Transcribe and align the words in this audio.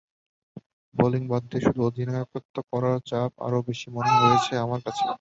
Bowling 0.95 1.23
বাদ 1.27 1.43
দিয়ে 1.49 1.65
শুধু 1.65 1.79
অধিনায়কত্ব 1.87 2.55
করার 2.71 2.97
চাপ 3.09 3.31
আরও 3.45 3.59
বেশি 3.67 3.87
মনে 3.95 4.11
হয়েছে 4.19 4.53
আমার 4.65 4.79
কাছে। 4.85 5.03